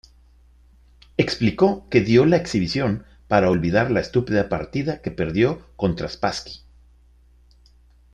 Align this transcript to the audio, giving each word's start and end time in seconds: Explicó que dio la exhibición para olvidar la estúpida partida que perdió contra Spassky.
Explicó 1.15 1.87
que 1.91 2.01
dio 2.01 2.25
la 2.25 2.35
exhibición 2.37 3.05
para 3.27 3.51
olvidar 3.51 3.91
la 3.91 3.99
estúpida 3.99 4.49
partida 4.49 4.99
que 4.99 5.11
perdió 5.11 5.67
contra 5.75 6.09
Spassky. 6.09 6.61